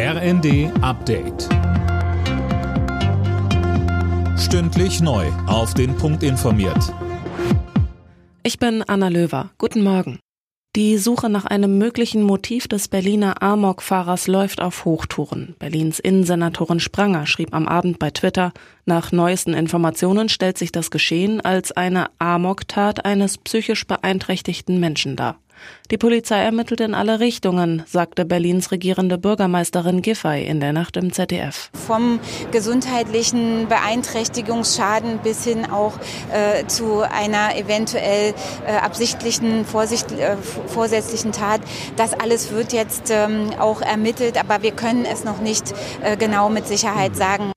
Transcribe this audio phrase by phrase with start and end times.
[0.00, 1.48] RND Update.
[4.38, 5.26] Stündlich neu.
[5.48, 6.94] Auf den Punkt informiert.
[8.44, 9.50] Ich bin Anna Löwer.
[9.58, 10.20] Guten Morgen.
[10.76, 15.56] Die Suche nach einem möglichen Motiv des Berliner Amok-Fahrers läuft auf Hochtouren.
[15.58, 18.52] Berlins Innensenatorin Spranger schrieb am Abend bei Twitter,
[18.86, 25.40] nach neuesten Informationen stellt sich das Geschehen als eine Amok-Tat eines psychisch beeinträchtigten Menschen dar.
[25.90, 31.12] Die Polizei ermittelt in alle Richtungen, sagte Berlins regierende Bürgermeisterin Giffey in der Nacht im
[31.12, 31.70] ZDF.
[31.86, 35.94] Vom gesundheitlichen Beeinträchtigungsschaden bis hin auch
[36.32, 38.34] äh, zu einer eventuell
[38.66, 41.60] äh, absichtlichen, vorsicht, äh, vorsätzlichen Tat.
[41.96, 46.48] Das alles wird jetzt ähm, auch ermittelt, aber wir können es noch nicht äh, genau
[46.50, 47.52] mit Sicherheit sagen.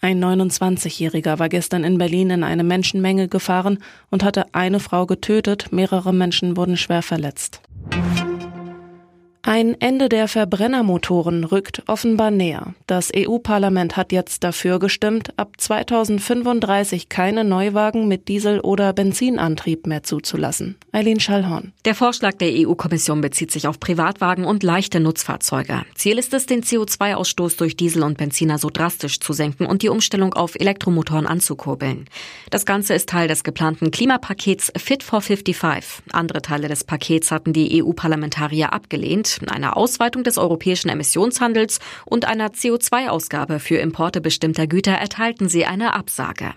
[0.00, 3.78] Ein 29-Jähriger war gestern in Berlin in eine Menschenmenge gefahren
[4.10, 7.60] und hatte eine Frau getötet, mehrere Menschen wurden schwer verletzt.
[9.48, 12.74] Ein Ende der Verbrennermotoren rückt offenbar näher.
[12.88, 20.02] Das EU-Parlament hat jetzt dafür gestimmt, ab 2035 keine Neuwagen mit Diesel- oder Benzinantrieb mehr
[20.02, 20.74] zuzulassen.
[20.90, 21.72] Eileen Schallhorn.
[21.84, 25.82] Der Vorschlag der EU-Kommission bezieht sich auf Privatwagen und leichte Nutzfahrzeuge.
[25.94, 29.90] Ziel ist es, den CO2-Ausstoß durch Diesel und Benziner so drastisch zu senken und die
[29.90, 32.06] Umstellung auf Elektromotoren anzukurbeln.
[32.50, 36.02] Das Ganze ist Teil des geplanten Klimapakets Fit for 55.
[36.10, 42.48] Andere Teile des Pakets hatten die EU-Parlamentarier abgelehnt einer Ausweitung des europäischen Emissionshandels und einer
[42.48, 46.54] CO2-Ausgabe für Importe bestimmter Güter erteilten sie eine Absage.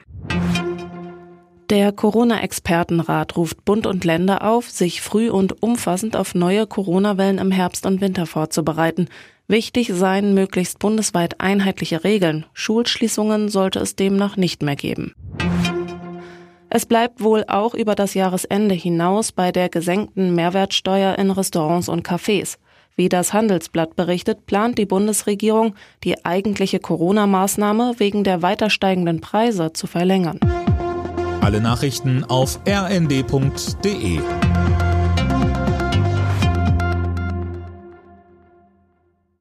[1.70, 7.52] Der Corona-Expertenrat ruft Bund und Länder auf, sich früh und umfassend auf neue Corona-Wellen im
[7.52, 9.08] Herbst und Winter vorzubereiten.
[9.48, 12.48] Wichtig seien möglichst bundesweit einheitliche Regeln.
[12.54, 15.14] Schulschließungen sollte es demnach nicht mehr geben.
[16.72, 22.08] Es bleibt wohl auch über das Jahresende hinaus bei der gesenkten Mehrwertsteuer in Restaurants und
[22.08, 22.58] Cafés.
[22.96, 29.74] Wie das Handelsblatt berichtet, plant die Bundesregierung, die eigentliche Corona-Maßnahme wegen der weiter steigenden Preise
[29.74, 30.40] zu verlängern.
[31.42, 34.20] Alle Nachrichten auf rnd.de